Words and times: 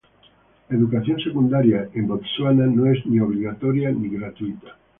La 0.67 0.77
educación 0.77 1.19
secundaria 1.19 1.87
en 1.93 2.07
Botsuana 2.07 2.65
no 2.65 2.87
es 2.91 3.05
ni 3.05 3.19
obligatoria 3.19 3.91
ni 3.91 4.09
gratuita. 4.09 4.75